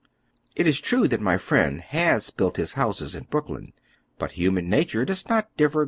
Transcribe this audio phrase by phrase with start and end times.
[0.55, 3.71] It is true that my friend has built his houses in Brooklyn;
[4.19, 5.79] hut human nature does not differ.